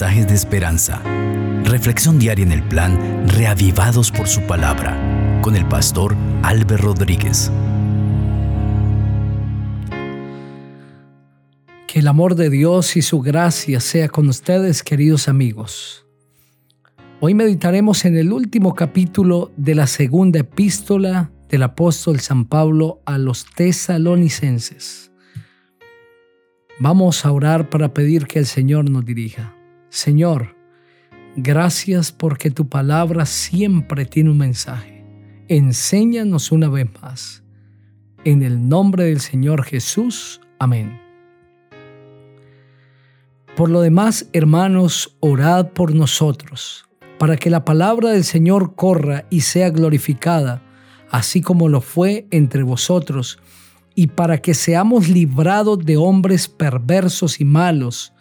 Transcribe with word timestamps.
de 0.00 0.32
esperanza. 0.32 1.02
Reflexión 1.64 2.18
diaria 2.18 2.46
en 2.46 2.52
el 2.52 2.62
plan 2.62 3.28
Reavivados 3.28 4.10
por 4.10 4.26
su 4.26 4.40
palabra 4.46 4.96
con 5.42 5.54
el 5.54 5.68
pastor 5.68 6.16
Álvaro 6.42 6.78
Rodríguez. 6.78 7.52
Que 11.86 11.98
el 11.98 12.08
amor 12.08 12.36
de 12.36 12.48
Dios 12.48 12.96
y 12.96 13.02
su 13.02 13.20
gracia 13.20 13.80
sea 13.80 14.08
con 14.08 14.30
ustedes, 14.30 14.82
queridos 14.82 15.28
amigos. 15.28 16.06
Hoy 17.20 17.34
meditaremos 17.34 18.06
en 18.06 18.16
el 18.16 18.32
último 18.32 18.74
capítulo 18.74 19.52
de 19.58 19.74
la 19.74 19.86
segunda 19.86 20.38
epístola 20.38 21.30
del 21.50 21.64
apóstol 21.64 22.20
San 22.20 22.46
Pablo 22.46 23.02
a 23.04 23.18
los 23.18 23.44
tesalonicenses. 23.44 25.12
Vamos 26.78 27.26
a 27.26 27.32
orar 27.32 27.68
para 27.68 27.92
pedir 27.92 28.26
que 28.26 28.38
el 28.38 28.46
Señor 28.46 28.88
nos 28.88 29.04
dirija. 29.04 29.54
Señor, 29.92 30.56
gracias 31.36 32.12
porque 32.12 32.50
tu 32.50 32.66
palabra 32.66 33.26
siempre 33.26 34.06
tiene 34.06 34.30
un 34.30 34.38
mensaje. 34.38 35.04
Enséñanos 35.48 36.50
una 36.50 36.70
vez 36.70 36.86
más. 37.02 37.42
En 38.24 38.42
el 38.42 38.70
nombre 38.70 39.04
del 39.04 39.20
Señor 39.20 39.64
Jesús. 39.64 40.40
Amén. 40.58 40.98
Por 43.54 43.68
lo 43.68 43.82
demás, 43.82 44.30
hermanos, 44.32 45.14
orad 45.20 45.72
por 45.72 45.94
nosotros, 45.94 46.86
para 47.18 47.36
que 47.36 47.50
la 47.50 47.66
palabra 47.66 48.12
del 48.12 48.24
Señor 48.24 48.74
corra 48.74 49.26
y 49.28 49.42
sea 49.42 49.68
glorificada, 49.68 50.62
así 51.10 51.42
como 51.42 51.68
lo 51.68 51.82
fue 51.82 52.26
entre 52.30 52.62
vosotros, 52.62 53.38
y 53.94 54.06
para 54.06 54.38
que 54.38 54.54
seamos 54.54 55.10
librados 55.10 55.84
de 55.84 55.98
hombres 55.98 56.48
perversos 56.48 57.42
y 57.42 57.44
malos, 57.44 58.11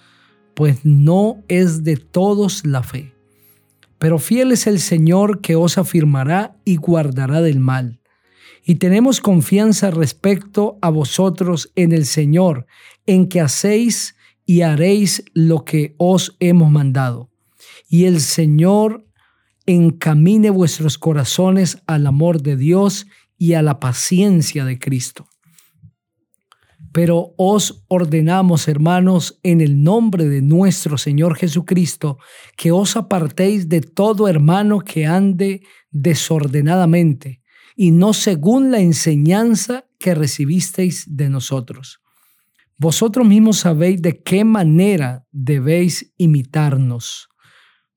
pues 0.61 0.85
no 0.85 1.43
es 1.47 1.83
de 1.83 1.97
todos 1.97 2.67
la 2.67 2.83
fe. 2.83 3.15
Pero 3.97 4.19
fiel 4.19 4.51
es 4.51 4.67
el 4.67 4.79
Señor 4.79 5.41
que 5.41 5.55
os 5.55 5.79
afirmará 5.79 6.55
y 6.65 6.75
guardará 6.75 7.41
del 7.41 7.59
mal. 7.59 7.99
Y 8.63 8.75
tenemos 8.75 9.21
confianza 9.21 9.89
respecto 9.89 10.77
a 10.83 10.91
vosotros 10.91 11.71
en 11.75 11.93
el 11.93 12.05
Señor, 12.05 12.67
en 13.07 13.27
que 13.27 13.41
hacéis 13.41 14.15
y 14.45 14.61
haréis 14.61 15.23
lo 15.33 15.65
que 15.65 15.95
os 15.97 16.37
hemos 16.39 16.69
mandado. 16.69 17.31
Y 17.89 18.05
el 18.05 18.21
Señor 18.21 19.07
encamine 19.65 20.51
vuestros 20.51 20.99
corazones 20.99 21.79
al 21.87 22.05
amor 22.05 22.43
de 22.43 22.55
Dios 22.55 23.07
y 23.35 23.53
a 23.53 23.63
la 23.63 23.79
paciencia 23.79 24.63
de 24.63 24.77
Cristo. 24.77 25.27
Pero 26.91 27.33
os 27.37 27.85
ordenamos, 27.87 28.67
hermanos, 28.67 29.39
en 29.43 29.61
el 29.61 29.81
nombre 29.81 30.27
de 30.27 30.41
nuestro 30.41 30.97
Señor 30.97 31.35
Jesucristo, 31.37 32.17
que 32.57 32.71
os 32.71 32.97
apartéis 32.97 33.69
de 33.69 33.81
todo 33.81 34.27
hermano 34.27 34.79
que 34.79 35.05
ande 35.05 35.61
desordenadamente, 35.89 37.41
y 37.77 37.91
no 37.91 38.13
según 38.13 38.71
la 38.71 38.79
enseñanza 38.79 39.85
que 39.99 40.15
recibisteis 40.15 41.05
de 41.07 41.29
nosotros. 41.29 42.01
Vosotros 42.77 43.25
mismos 43.25 43.59
sabéis 43.59 44.01
de 44.01 44.21
qué 44.21 44.43
manera 44.43 45.25
debéis 45.31 46.13
imitarnos, 46.17 47.29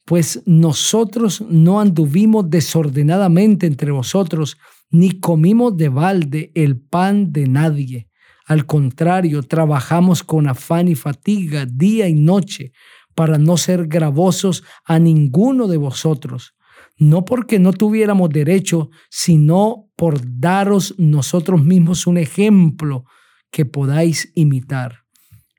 pues 0.05 0.43
nosotros 0.47 1.43
no 1.49 1.81
anduvimos 1.81 2.49
desordenadamente 2.49 3.67
entre 3.67 3.91
vosotros, 3.91 4.57
ni 4.91 5.19
comimos 5.19 5.77
de 5.77 5.89
balde 5.89 6.53
el 6.55 6.79
pan 6.79 7.33
de 7.33 7.49
nadie 7.49 8.09
al 8.47 8.67
contrario, 8.67 9.43
trabajamos 9.43 10.23
con 10.23 10.49
afán 10.49 10.89
y 10.89 10.95
fatiga 10.95 11.67
día 11.67 12.09
y 12.09 12.15
noche 12.15 12.73
para 13.15 13.39
no 13.39 13.57
ser 13.57 13.87
gravosos 13.87 14.65
a 14.85 14.99
ninguno 14.99 15.67
de 15.67 15.79
vosotros, 15.79 16.55
no 16.99 17.25
porque 17.25 17.59
no 17.59 17.73
tuviéramos 17.73 18.31
derecho, 18.31 18.91
sino 19.09 19.89
por 19.97 20.21
daros 20.41 20.95
nosotros 20.99 21.65
mismos 21.65 22.07
un 22.07 22.19
ejemplo 22.19 23.05
que 23.51 23.65
podáis 23.65 24.31
imitar. 24.35 25.05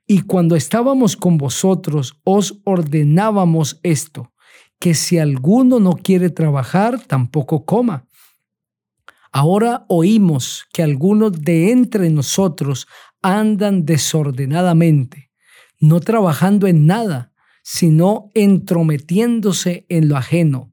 Y 0.06 0.20
cuando 0.20 0.54
estábamos 0.54 1.16
con 1.16 1.36
vosotros, 1.36 2.20
os 2.24 2.60
ordenábamos 2.64 3.80
esto, 3.82 4.32
que 4.78 4.94
si 4.94 5.18
alguno 5.18 5.80
no 5.80 5.94
quiere 5.94 6.30
trabajar, 6.30 7.00
tampoco 7.00 7.64
coma 7.64 8.05
Ahora 9.38 9.84
oímos 9.88 10.64
que 10.72 10.82
algunos 10.82 11.42
de 11.42 11.70
entre 11.70 12.08
nosotros 12.08 12.86
andan 13.20 13.84
desordenadamente, 13.84 15.30
no 15.78 16.00
trabajando 16.00 16.66
en 16.66 16.86
nada, 16.86 17.34
sino 17.62 18.30
entrometiéndose 18.32 19.84
en 19.90 20.08
lo 20.08 20.16
ajeno. 20.16 20.72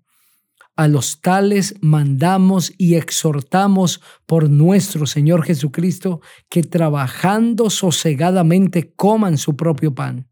A 0.77 0.87
los 0.87 1.19
tales 1.19 1.75
mandamos 1.81 2.71
y 2.77 2.95
exhortamos 2.95 3.99
por 4.25 4.49
nuestro 4.49 5.07
Señor 5.07 5.43
Jesucristo 5.43 6.21
que 6.47 6.63
trabajando 6.63 7.69
sosegadamente 7.69 8.93
coman 8.93 9.37
su 9.37 9.57
propio 9.57 9.93
pan. 9.93 10.29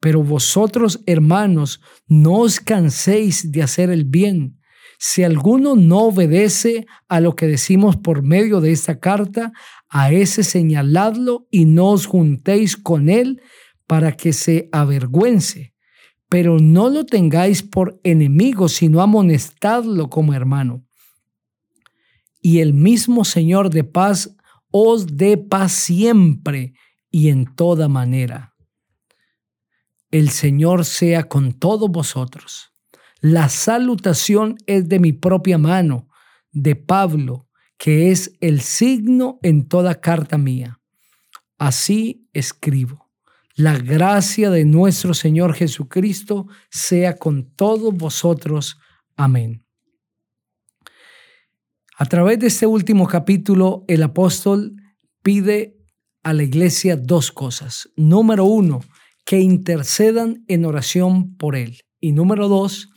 Pero 0.00 0.22
vosotros, 0.22 1.00
hermanos, 1.04 1.82
no 2.06 2.38
os 2.38 2.58
canséis 2.58 3.52
de 3.52 3.62
hacer 3.62 3.90
el 3.90 4.06
bien 4.06 4.63
si 4.98 5.22
alguno 5.22 5.76
no 5.76 6.04
obedece 6.04 6.86
a 7.08 7.20
lo 7.20 7.36
que 7.36 7.46
decimos 7.46 7.96
por 7.96 8.22
medio 8.22 8.60
de 8.60 8.72
esta 8.72 9.00
carta, 9.00 9.52
a 9.88 10.12
ese 10.12 10.42
señaladlo 10.42 11.46
y 11.50 11.64
no 11.64 11.90
os 11.90 12.06
juntéis 12.06 12.76
con 12.76 13.08
él 13.08 13.42
para 13.86 14.12
que 14.12 14.32
se 14.32 14.68
avergüence. 14.72 15.74
Pero 16.28 16.58
no 16.58 16.88
lo 16.88 17.04
tengáis 17.04 17.62
por 17.62 18.00
enemigo, 18.02 18.68
sino 18.68 19.00
amonestadlo 19.00 20.10
como 20.10 20.34
hermano. 20.34 20.84
Y 22.40 22.60
el 22.60 22.74
mismo 22.74 23.24
Señor 23.24 23.70
de 23.70 23.84
paz 23.84 24.36
os 24.70 25.16
dé 25.16 25.38
paz 25.38 25.72
siempre 25.72 26.74
y 27.10 27.28
en 27.28 27.46
toda 27.54 27.88
manera. 27.88 28.54
El 30.10 30.30
Señor 30.30 30.84
sea 30.84 31.24
con 31.24 31.52
todos 31.52 31.88
vosotros. 31.88 32.73
La 33.24 33.48
salutación 33.48 34.58
es 34.66 34.86
de 34.90 34.98
mi 34.98 35.14
propia 35.14 35.56
mano, 35.56 36.10
de 36.52 36.76
Pablo, 36.76 37.48
que 37.78 38.10
es 38.10 38.36
el 38.42 38.60
signo 38.60 39.38
en 39.42 39.66
toda 39.66 39.98
carta 39.98 40.36
mía. 40.36 40.78
Así 41.56 42.28
escribo. 42.34 43.08
La 43.54 43.78
gracia 43.78 44.50
de 44.50 44.66
nuestro 44.66 45.14
Señor 45.14 45.54
Jesucristo 45.54 46.48
sea 46.70 47.16
con 47.16 47.50
todos 47.56 47.94
vosotros. 47.94 48.76
Amén. 49.16 49.64
A 51.96 52.04
través 52.04 52.38
de 52.40 52.48
este 52.48 52.66
último 52.66 53.08
capítulo, 53.08 53.86
el 53.88 54.02
apóstol 54.02 54.74
pide 55.22 55.78
a 56.22 56.34
la 56.34 56.42
iglesia 56.42 56.94
dos 56.98 57.32
cosas. 57.32 57.88
Número 57.96 58.44
uno, 58.44 58.82
que 59.24 59.40
intercedan 59.40 60.44
en 60.46 60.66
oración 60.66 61.38
por 61.38 61.56
él. 61.56 61.78
Y 62.00 62.12
número 62.12 62.48
dos, 62.48 62.90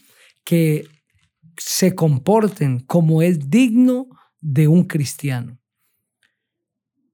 que 0.48 0.88
se 1.58 1.94
comporten 1.94 2.80
como 2.80 3.20
es 3.20 3.50
digno 3.50 4.08
de 4.40 4.66
un 4.66 4.84
cristiano. 4.84 5.58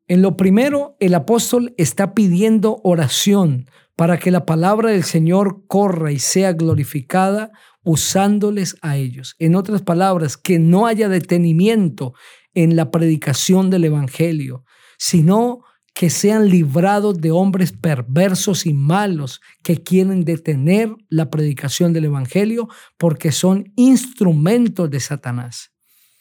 En 0.07 0.23
lo 0.23 0.37
primero, 0.37 0.97
el 1.01 1.15
apóstol 1.15 1.75
está 1.77 2.15
pidiendo 2.15 2.81
oración 2.85 3.69
para 3.97 4.21
que 4.21 4.31
la 4.31 4.47
palabra 4.47 4.91
del 4.91 5.03
Señor 5.03 5.65
corra 5.67 6.13
y 6.13 6.21
sea 6.21 6.53
glorificada 6.53 7.51
usándoles 7.83 8.77
a 8.83 8.99
ellos. 8.99 9.35
En 9.41 9.57
otras 9.57 9.83
palabras, 9.83 10.37
que 10.37 10.61
no 10.61 10.87
haya 10.87 11.09
detenimiento 11.09 12.15
en 12.55 12.77
la 12.77 12.93
predicación 12.93 13.69
del 13.69 13.87
Evangelio, 13.87 14.65
sino 14.97 15.65
que 15.95 16.11
sean 16.11 16.49
librados 16.49 17.21
de 17.21 17.31
hombres 17.31 17.73
perversos 17.73 18.67
y 18.67 18.75
malos 18.75 19.41
que 19.63 19.83
quieren 19.83 20.25
detener 20.25 20.93
la 21.09 21.31
predicación 21.31 21.93
del 21.93 22.07
Evangelio 22.07 22.69
porque 22.99 23.31
son 23.31 23.73
instrumentos 23.77 24.91
de 24.91 24.99
Satanás. 24.99 25.71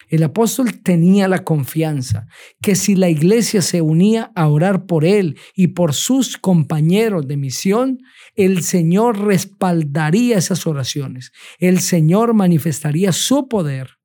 El 0.09 0.21
apóstol 0.21 0.79
tenía 0.83 1.27
la 1.27 1.43
confianza 1.43 2.27
que 2.61 2.75
si 2.75 2.93
la 2.93 3.09
iglesia 3.09 3.63
se 3.63 3.81
unía 3.81 4.31
a 4.35 4.47
orar 4.47 4.85
por 4.85 5.05
él 5.05 5.39
y 5.55 5.69
por 5.69 5.95
sus 5.95 6.37
compañeros 6.37 7.27
de 7.27 7.35
misión, 7.35 7.97
el 8.35 8.61
Señor 8.61 9.25
respaldaría 9.25 10.37
esas 10.37 10.67
oraciones. 10.67 11.31
El 11.57 11.79
Señor 11.79 12.35
manifestaría 12.35 13.11
su 13.11 13.47
poder. 13.47 13.97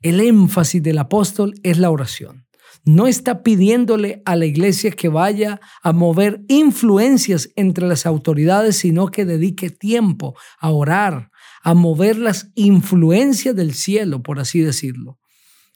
El 0.00 0.20
énfasis 0.20 0.80
del 0.80 0.98
apóstol 0.98 1.54
es 1.64 1.78
la 1.78 1.90
oración 1.90 2.47
no 2.84 3.06
está 3.06 3.42
pidiéndole 3.42 4.22
a 4.24 4.36
la 4.36 4.46
iglesia 4.46 4.90
que 4.90 5.08
vaya 5.08 5.60
a 5.82 5.92
mover 5.92 6.42
influencias 6.48 7.50
entre 7.56 7.86
las 7.86 8.06
autoridades, 8.06 8.76
sino 8.76 9.08
que 9.08 9.24
dedique 9.24 9.70
tiempo 9.70 10.34
a 10.58 10.70
orar, 10.70 11.30
a 11.62 11.74
mover 11.74 12.16
las 12.18 12.50
influencias 12.54 13.54
del 13.54 13.74
cielo, 13.74 14.22
por 14.22 14.40
así 14.40 14.60
decirlo. 14.60 15.18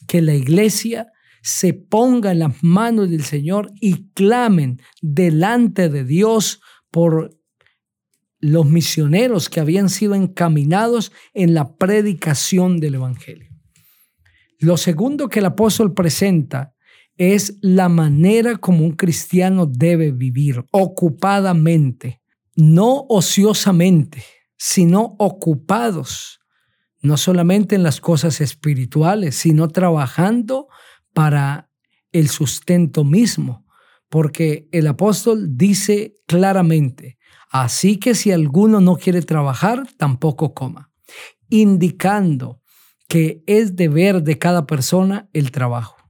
Que 0.06 0.22
la 0.22 0.34
iglesia 0.34 1.08
se 1.42 1.74
ponga 1.74 2.32
en 2.32 2.38
las 2.38 2.62
manos 2.62 3.10
del 3.10 3.24
Señor 3.24 3.72
y 3.80 4.10
clamen 4.12 4.80
delante 5.00 5.88
de 5.88 6.04
Dios 6.04 6.60
por 6.90 7.36
los 8.38 8.66
misioneros 8.66 9.48
que 9.48 9.60
habían 9.60 9.88
sido 9.88 10.14
encaminados 10.14 11.12
en 11.32 11.54
la 11.54 11.76
predicación 11.76 12.78
del 12.78 12.96
Evangelio. 12.96 13.50
Lo 14.58 14.76
segundo 14.76 15.28
que 15.28 15.40
el 15.40 15.46
apóstol 15.46 15.94
presenta 15.94 16.71
es 17.16 17.58
la 17.60 17.88
manera 17.88 18.56
como 18.56 18.84
un 18.84 18.92
cristiano 18.92 19.66
debe 19.66 20.12
vivir, 20.12 20.64
ocupadamente, 20.70 22.20
no 22.56 23.06
ociosamente, 23.08 24.24
sino 24.56 25.16
ocupados, 25.18 26.40
no 27.00 27.16
solamente 27.16 27.74
en 27.74 27.82
las 27.82 28.00
cosas 28.00 28.40
espirituales, 28.40 29.36
sino 29.36 29.68
trabajando 29.68 30.68
para 31.12 31.68
el 32.12 32.28
sustento 32.28 33.04
mismo, 33.04 33.66
porque 34.08 34.68
el 34.72 34.86
apóstol 34.86 35.56
dice 35.56 36.14
claramente, 36.26 37.18
así 37.50 37.96
que 37.96 38.14
si 38.14 38.30
alguno 38.30 38.80
no 38.80 38.96
quiere 38.96 39.22
trabajar, 39.22 39.86
tampoco 39.96 40.54
coma, 40.54 40.90
indicando 41.48 42.60
que 43.08 43.42
es 43.46 43.76
deber 43.76 44.22
de 44.22 44.38
cada 44.38 44.66
persona 44.66 45.28
el 45.32 45.50
trabajo. 45.50 46.01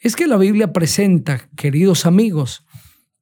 Es 0.00 0.14
que 0.14 0.26
la 0.28 0.36
Biblia 0.36 0.72
presenta, 0.72 1.48
queridos 1.56 2.06
amigos, 2.06 2.64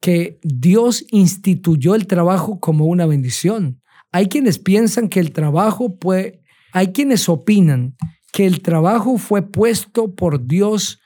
que 0.01 0.39
Dios 0.43 1.05
instituyó 1.11 1.95
el 1.95 2.07
trabajo 2.07 2.61
como 2.61 2.85
una 2.85 3.07
bendición. 3.07 3.81
Hay 4.13 4.29
quienes 4.29 4.59
piensan 4.59 5.09
que 5.09 5.21
el 5.21 5.33
trabajo 5.33 5.99
puede, 5.99 6.43
hay 6.73 6.93
quienes 6.93 7.29
opinan 7.29 7.97
que 8.31 8.45
el 8.45 8.61
trabajo 8.61 9.17
fue 9.17 9.41
puesto 9.51 10.15
por 10.15 10.47
Dios 10.47 11.01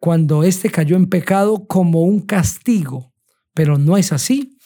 cuando 0.00 0.42
éste 0.42 0.68
cayó 0.68 0.96
en 0.96 1.06
pecado 1.06 1.68
como 1.68 2.02
un 2.02 2.20
castigo, 2.22 3.12
pero 3.54 3.78
no 3.78 3.96
es 3.96 4.12
así, 4.12 4.58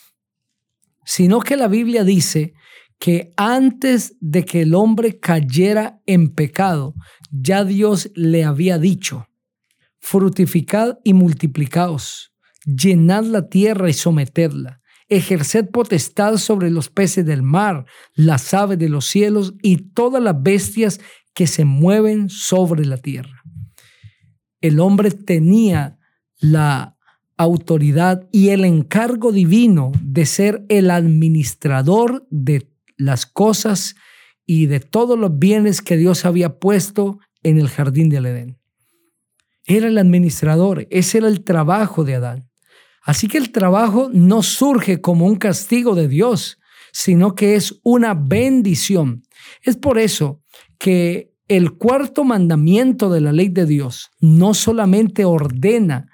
sino 1.05 1.41
que 1.41 1.59
la 1.59 1.69
Biblia 1.69 2.05
dice 2.05 2.55
que 2.99 3.35
antes 3.37 4.17
de 4.20 4.47
que 4.47 4.62
el 4.62 4.75
hombre 4.75 5.20
cayera 5.20 6.00
en 6.06 6.32
pecado, 6.32 6.94
ya 7.31 7.67
Dios 7.67 8.11
le 8.14 8.44
había 8.44 8.79
dicho, 8.79 9.29
fructificad 10.08 11.00
y 11.03 11.14
multiplicaos, 11.14 12.32
llenad 12.64 13.25
la 13.25 13.49
tierra 13.49 13.91
y 13.91 13.93
sometedla, 13.93 14.81
ejerced 15.08 15.69
potestad 15.70 16.37
sobre 16.37 16.70
los 16.70 16.91
peces 16.91 17.26
del 17.26 17.43
mar, 17.43 17.87
las 18.14 18.55
aves 18.55 18.79
de 18.79 18.88
los 18.88 19.06
cielos 19.06 19.55
y 19.62 19.79
todas 19.79 20.23
las 20.23 20.41
bestias 20.41 21.00
que 21.35 21.49
se 21.49 21.64
mueven 21.64 22.31
sobre 22.31 22.85
la 22.85 22.99
tierra. 22.99 23.43
El 24.61 24.79
hombre 24.79 25.11
tenía 25.11 25.99
la 26.38 26.97
autoridad 27.37 28.29
y 28.31 28.50
el 28.50 28.64
encargo 28.64 29.32
divino 29.32 29.91
de 30.00 30.25
ser 30.25 30.64
el 30.69 30.93
administrador 30.93 32.25
de 32.31 32.70
las 32.97 33.26
cosas 33.26 33.97
y 34.47 34.67
de 34.67 34.79
todos 34.79 35.19
los 35.19 35.37
bienes 35.37 35.82
que 35.82 35.97
Dios 35.97 36.25
había 36.25 36.61
puesto 36.61 37.19
en 37.43 37.59
el 37.59 37.69
jardín 37.69 38.09
del 38.09 38.26
Edén. 38.26 38.66
Era 39.67 39.89
el 39.89 39.99
administrador, 39.99 40.87
ese 40.91 41.19
era 41.19 41.29
el 41.29 41.43
trabajo 41.43 42.05
de 42.05 42.15
Adán. 42.15 42.49
Así 43.03 43.29
que 43.29 43.39
el 43.39 43.53
trabajo 43.53 44.11
no 44.13 44.43
surge 44.43 45.01
como 45.01 45.27
un 45.27 45.37
castigo 45.37 45.95
de 45.95 46.09
Dios, 46.09 46.59
sino 46.93 47.35
que 47.35 47.55
es 47.55 47.79
una 47.83 48.15
bendición. 48.15 49.23
Es 49.63 49.77
por 49.77 49.99
eso 49.99 50.43
que 50.79 51.33
el 51.49 51.73
cuarto 51.77 52.25
mandamiento 52.25 53.11
de 53.11 53.21
la 53.21 53.33
ley 53.33 53.49
de 53.49 53.67
Dios 53.67 54.11
no 54.21 54.55
solamente 54.55 55.25
ordena 55.25 56.11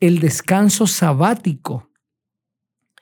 el 0.00 0.18
descanso 0.20 0.86
sabático, 0.86 1.90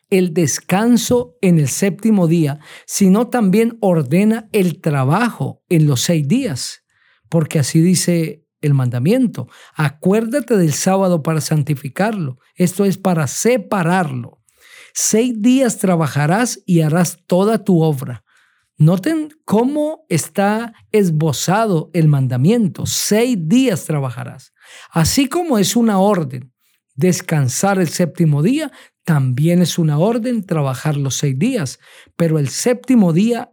el 0.09 0.33
descanso 0.33 1.37
en 1.41 1.59
el 1.59 1.69
séptimo 1.69 2.29
día, 2.29 2.61
sino 2.87 3.29
también 3.29 3.77
ordena 3.81 4.49
el 4.53 4.81
trabajo 4.81 5.63
en 5.69 5.87
los 5.87 6.03
seis 6.03 6.29
días, 6.29 6.85
porque 7.29 7.59
así 7.59 7.81
dice 7.81 8.46
el 8.67 8.75
mandamiento. 8.75 9.49
Acuérdate 9.75 10.57
del 10.57 10.73
sábado 10.73 11.23
para 11.23 11.41
santificarlo. 11.41 12.39
Esto 12.55 12.85
es 12.85 12.99
para 12.99 13.27
separarlo. 13.27 14.43
Seis 14.93 15.41
días 15.41 15.79
trabajarás 15.79 16.61
y 16.67 16.81
harás 16.81 17.19
toda 17.27 17.65
tu 17.65 17.83
obra. 17.83 18.25
Noten 18.79 19.31
cómo 19.45 20.05
está 20.11 20.75
esbozado 20.93 21.91
el 21.95 22.09
mandamiento. 22.09 22.85
Seis 22.85 23.39
días 23.41 23.85
trabajarás. 23.85 24.53
Así 24.91 25.29
como 25.29 25.59
es 25.59 25.77
una 25.77 25.99
orden 25.99 26.53
descansar 26.95 27.79
el 27.79 27.89
séptimo 27.89 28.43
día, 28.43 28.73
también 29.05 29.63
es 29.63 29.79
una 29.79 29.99
orden 29.99 30.45
trabajar 30.45 30.97
los 30.97 31.17
seis 31.17 31.39
días. 31.39 31.79
Pero 32.17 32.39
el 32.39 32.49
séptimo 32.49 33.13
día 33.13 33.53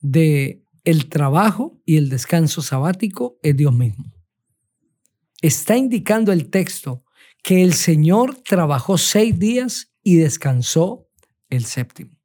de 0.00 0.62
el 0.84 1.08
trabajo 1.08 1.80
y 1.84 1.96
el 1.96 2.08
descanso 2.08 2.62
sabático 2.62 3.38
es 3.42 3.56
Dios 3.56 3.74
mismo. 3.74 4.12
Está 5.42 5.76
indicando 5.76 6.32
el 6.32 6.50
texto 6.50 7.04
que 7.42 7.62
el 7.62 7.74
Señor 7.74 8.36
trabajó 8.36 8.98
seis 8.98 9.38
días 9.38 9.92
y 10.02 10.16
descansó 10.16 11.08
el 11.50 11.64
séptimo. 11.64 12.18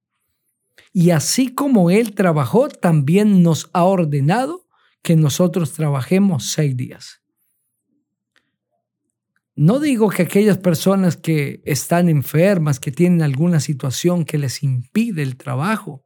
Y 0.92 1.10
así 1.10 1.54
como 1.54 1.90
Él 1.90 2.14
trabajó, 2.14 2.70
también 2.70 3.42
nos 3.44 3.70
ha 3.74 3.84
ordenado 3.84 4.68
que 5.02 5.16
nosotros 5.16 5.74
trabajemos 5.74 6.52
seis 6.52 6.78
días. 6.78 7.22
No 9.56 9.80
digo 9.80 10.10
que 10.10 10.24
aquellas 10.24 10.58
personas 10.58 11.18
que 11.18 11.62
están 11.66 12.10
enfermas, 12.10 12.80
que 12.80 12.92
tienen 12.92 13.22
alguna 13.22 13.60
situación 13.60 14.25
que 14.25 14.38
les 14.39 14.63
impide 14.63 15.22
el 15.22 15.38
trabajo, 15.38 16.03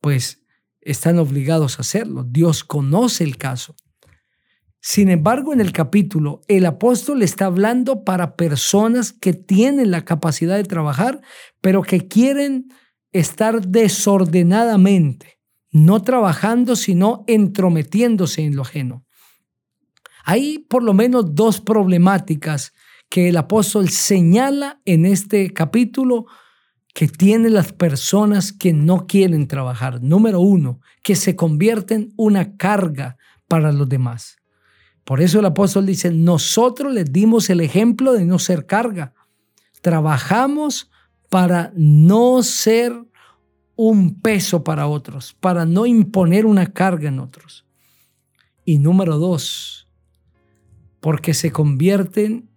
pues 0.00 0.45
están 0.86 1.18
obligados 1.18 1.78
a 1.78 1.82
hacerlo. 1.82 2.24
Dios 2.24 2.64
conoce 2.64 3.24
el 3.24 3.36
caso. 3.36 3.74
Sin 4.80 5.10
embargo, 5.10 5.52
en 5.52 5.60
el 5.60 5.72
capítulo, 5.72 6.42
el 6.46 6.64
apóstol 6.64 7.22
está 7.22 7.46
hablando 7.46 8.04
para 8.04 8.36
personas 8.36 9.12
que 9.12 9.32
tienen 9.32 9.90
la 9.90 10.04
capacidad 10.04 10.56
de 10.56 10.64
trabajar, 10.64 11.20
pero 11.60 11.82
que 11.82 12.06
quieren 12.06 12.68
estar 13.10 13.66
desordenadamente, 13.66 15.40
no 15.72 16.02
trabajando, 16.02 16.76
sino 16.76 17.24
entrometiéndose 17.26 18.42
en 18.42 18.54
lo 18.54 18.62
ajeno. 18.62 19.04
Hay 20.24 20.60
por 20.60 20.84
lo 20.84 20.94
menos 20.94 21.34
dos 21.34 21.60
problemáticas 21.60 22.72
que 23.08 23.28
el 23.28 23.36
apóstol 23.36 23.88
señala 23.88 24.80
en 24.84 25.04
este 25.04 25.52
capítulo 25.52 26.26
que 26.96 27.08
tienen 27.08 27.52
las 27.52 27.74
personas 27.74 28.54
que 28.54 28.72
no 28.72 29.06
quieren 29.06 29.48
trabajar. 29.48 30.02
Número 30.02 30.40
uno, 30.40 30.80
que 31.02 31.14
se 31.14 31.36
convierten 31.36 32.14
una 32.16 32.56
carga 32.56 33.18
para 33.48 33.70
los 33.70 33.86
demás. 33.86 34.38
Por 35.04 35.20
eso 35.20 35.40
el 35.40 35.44
apóstol 35.44 35.84
dice, 35.84 36.10
nosotros 36.10 36.90
les 36.94 37.12
dimos 37.12 37.50
el 37.50 37.60
ejemplo 37.60 38.14
de 38.14 38.24
no 38.24 38.38
ser 38.38 38.64
carga. 38.64 39.12
Trabajamos 39.82 40.90
para 41.28 41.70
no 41.76 42.42
ser 42.42 42.94
un 43.74 44.18
peso 44.18 44.64
para 44.64 44.86
otros, 44.86 45.36
para 45.38 45.66
no 45.66 45.84
imponer 45.84 46.46
una 46.46 46.72
carga 46.72 47.10
en 47.10 47.20
otros. 47.20 47.66
Y 48.64 48.78
número 48.78 49.18
dos, 49.18 49.86
porque 51.00 51.34
se 51.34 51.52
convierten 51.52 52.48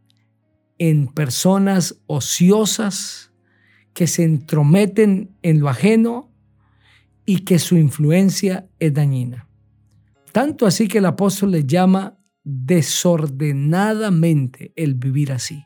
en 0.78 1.10
personas 1.10 1.98
ociosas, 2.08 3.29
que 4.00 4.08
se 4.08 4.24
entrometen 4.24 5.36
en 5.42 5.60
lo 5.60 5.68
ajeno 5.68 6.32
y 7.26 7.40
que 7.40 7.60
su 7.60 7.76
influencia 7.76 8.70
es 8.80 8.94
dañina. 8.94 9.50
Tanto 10.32 10.66
así 10.66 10.88
que 10.88 11.00
el 11.00 11.06
apóstol 11.06 11.52
le 11.52 11.66
llama 11.66 12.18
desordenadamente 12.46 14.72
el 14.78 14.94
vivir 14.94 15.34
así. 15.34 15.66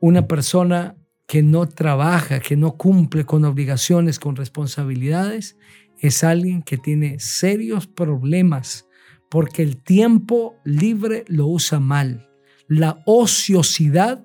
Una 0.00 0.26
persona 0.26 0.96
que 1.26 1.42
no 1.42 1.68
trabaja, 1.68 2.40
que 2.40 2.56
no 2.56 2.78
cumple 2.78 3.26
con 3.26 3.44
obligaciones, 3.44 4.18
con 4.18 4.34
responsabilidades, 4.34 5.58
es 5.98 6.24
alguien 6.24 6.62
que 6.62 6.78
tiene 6.78 7.20
serios 7.20 7.86
problemas 7.86 8.88
porque 9.28 9.62
el 9.62 9.82
tiempo 9.82 10.56
libre 10.64 11.26
lo 11.28 11.46
usa 11.46 11.78
mal. 11.78 12.26
La 12.68 13.02
ociosidad 13.04 14.24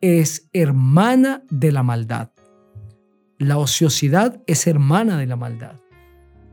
es 0.00 0.48
hermana 0.52 1.42
de 1.50 1.72
la 1.72 1.82
maldad. 1.82 2.30
la 3.40 3.56
ociosidad 3.56 4.40
es 4.48 4.66
hermana 4.66 5.16
de 5.16 5.26
la 5.26 5.36
maldad, 5.36 5.76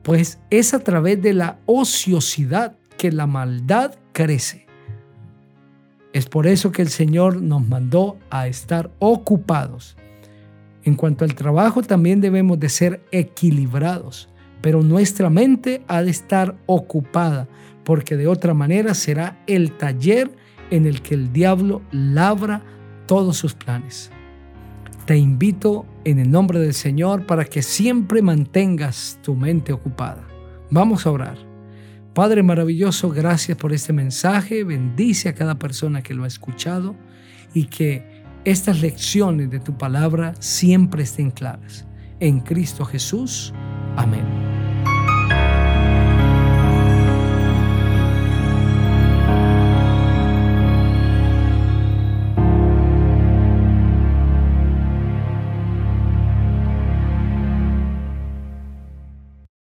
pues 0.04 0.40
es 0.52 0.76
a 0.76 0.80
través 0.80 1.20
de 1.20 1.34
la 1.34 1.58
ociosidad 1.66 2.78
que 2.96 3.12
la 3.12 3.26
maldad 3.26 3.96
crece. 4.14 4.68
Es 6.14 6.28
por 6.28 6.46
eso 6.46 6.72
que 6.72 6.84
el 6.84 6.90
Señor 6.90 7.42
nos 7.42 7.68
mandó 7.68 8.20
a 8.30 8.48
estar 8.48 8.92
ocupados. 9.00 9.98
En 10.84 10.94
cuanto 10.94 11.26
al 11.26 11.34
trabajo, 11.34 11.82
también 11.82 12.22
debemos 12.22 12.60
de 12.60 12.70
ser 12.70 13.02
equilibrados, 13.12 14.30
pero 14.62 14.84
nuestra 14.84 15.32
mente 15.32 15.84
ha 15.88 16.04
de 16.04 16.12
estar 16.12 16.56
ocupada, 16.68 17.48
porque 17.84 18.16
de 18.16 18.28
otra 18.28 18.54
manera 18.54 18.94
será 18.94 19.44
el 19.48 19.72
taller 19.72 20.30
en 20.70 20.86
el 20.86 21.02
que 21.02 21.16
el 21.16 21.34
diablo 21.34 21.82
labra 21.92 22.62
todos 23.06 23.38
sus 23.38 23.54
planes. 23.54 24.12
Te 25.06 25.18
invito 25.18 25.86
en 26.04 26.20
el 26.20 26.32
nombre 26.32 26.60
del 26.60 26.74
Señor 26.74 27.26
para 27.26 27.46
que 27.46 27.62
siempre 27.62 28.22
mantengas 28.22 29.20
tu 29.22 29.36
mente 29.36 29.72
ocupada. 29.72 30.28
Vamos 30.72 31.06
a 31.06 31.12
orar. 31.12 31.38
Padre 32.14 32.44
maravilloso, 32.44 33.10
gracias 33.10 33.58
por 33.58 33.74
este 33.74 33.94
mensaje. 33.94 34.64
Bendice 34.64 35.30
a 35.30 35.36
cada 35.36 35.60
persona 35.60 36.02
que 36.02 36.14
lo 36.14 36.24
ha 36.24 36.28
escuchado 36.28 36.96
y 37.54 37.66
que 37.66 38.24
estas 38.46 38.82
lecciones 38.82 39.50
de 39.50 39.60
tu 39.60 39.78
palabra 39.78 40.34
siempre 40.40 41.04
estén 41.04 41.32
claras. 41.32 41.86
En 42.20 42.40
Cristo 42.40 42.86
Jesús. 42.86 43.54
Amén. 43.98 44.35